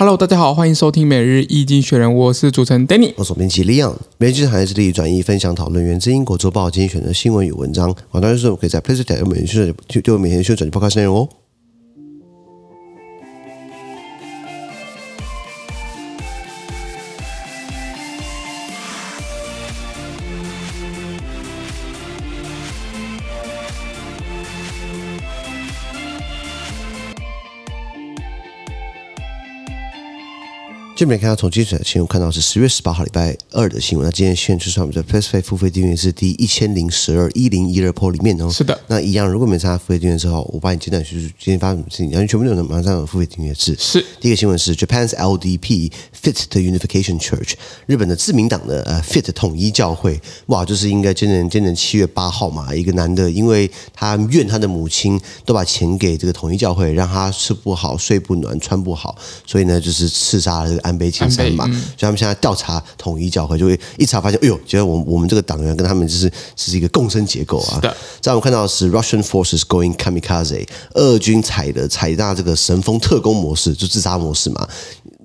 [0.00, 3.96] Hello，大家好，欢迎收听每日一经济学人，我是主持人 Danny，我是总编辑 Leon。
[4.16, 7.92] 每日经济学人致力转移、分享、讨论源自英国周报精选的新闻与文章。
[8.12, 11.28] 广大观众可以在 p l a y s t o r 每日学人就就每天学转播开始内容哦。
[30.98, 34.04] 这边看到从精选的新闻看到是十月十八号礼拜二的新闻。
[34.04, 38.50] 那今天宣出我们的 PressPlay 付费订阅是第一千零十二一零一二铺里面哦。
[38.50, 38.76] 是的。
[38.88, 43.76] 那一样，如果没参加付费订阅之后，我帮你简短叙述今天发生什么事情，然后全部内容马上有付费订阅制。
[43.78, 44.04] 是。
[44.18, 47.52] 第一个新闻是 Japan's LDP Fit the Unification Church，
[47.86, 61.64] 日本的自民党的呃 Fit 统一教会，哇，就是应该今年今年七月八号嘛，一个男的，因为他怨他的母亲都把钱给这个统一教会，让他吃不好、睡不暖、穿不好，所以呢，就是刺杀了这个安倍晋三嘛。
[61.68, 67.80] 嗯、所以他们现在调查统一教会，就会一查发现，哎呦，觉得我我们这个党员跟他们就是是一个共生结构啊。
[68.20, 74.66] 在我们看到的是 Russian forces going kamikaze，俄军采的采纳这个神风特工模式，就自杀模式嘛。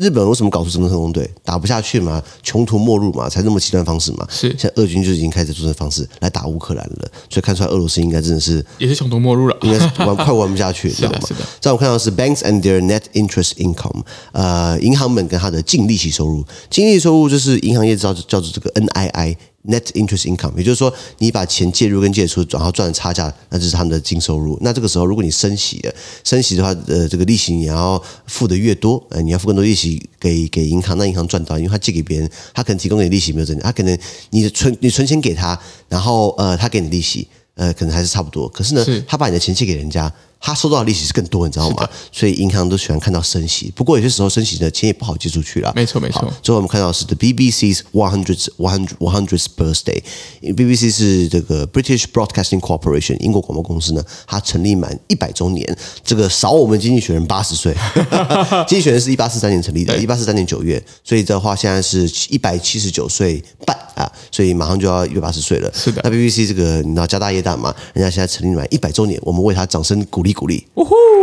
[0.00, 1.30] 日本为什么搞出这么特工队？
[1.44, 4.26] 打不下去嘛，穷途末路嘛，才那么极端方式嘛。
[4.30, 11.18] 是，现在俄军就已经开始做这方式来打乌克兰了，所以看出来俄罗斯应该真的是也是穷途末路了，应该是玩 快玩不下去，知道吗？
[11.60, 19.36] 在我看到的是 banks and their net interest income，呃，银行们跟他的净利息收入，净利息收入就是银行业叫叫做这个 NII。
[19.68, 24.56] Net interest income，也就是说，你把钱借入跟借出，然后赚的差价，那就是他们的净收入。
[24.62, 25.94] 那这个时候，如果你升息了，
[26.24, 33.98] 升息的话，呃，这个利息你要付的越多，呃，你要付更多利息给给银行，那银行赚到，因为他借给别人，他可能提供给你利息没有增加，他可能
[34.30, 38.48] 你的存你存钱给他，然后呃，他给你利息，呃，可能还是差不多。
[38.48, 40.10] 可是呢，是他把你的钱借给人家。
[40.40, 41.88] 他收到的利息是更多，你知道吗？
[42.10, 43.70] 所以银行都喜欢看到升息。
[43.76, 45.70] 不过有些时候升息的钱也不好借出去了。
[45.76, 46.32] 没错，没错。
[46.42, 50.02] 最后我们看到是 The BBC's one hundred one hundred one hundredth birthday。
[50.40, 57.74] BBC 是这个 British Broadcasting Corporation 英国广播公司呢，它成立满一百周年，这个少我们经济学人八十岁。
[58.66, 65.70] 经济学人是一八四三年成立的，一八四三年九月，所以的话现在是一百七十九岁半啊，所以马上就要一百八十岁了。
[65.74, 66.00] 是的。
[66.02, 67.72] 那 BBC 这个你知道家大业大嘛？
[67.92, 70.30] 人家现在成立满一百周年，我们为他掌声鼓励。
[70.40, 70.64] 鼓励，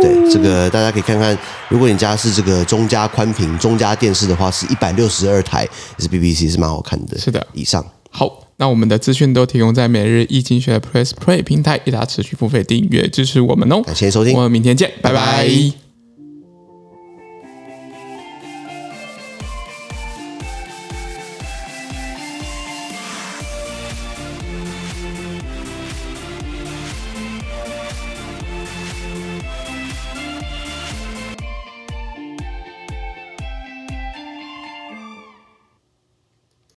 [0.00, 1.36] 对这个大家可以看看，
[1.68, 7.18] 如果你家是这个中加宽屏、中加电视的话，是一百六十二台，也是 BBC，是蛮好看的。
[7.18, 13.82] 是的，以上好，那我们的资讯都提供在每日易经济学 Press Play 平台，大家持续付费订阅支持我们哦。
[13.82, 15.16] 感谢收听，我们明天见，拜拜。
[15.18, 15.87] 拜拜。